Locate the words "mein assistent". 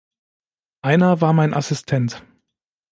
1.31-2.23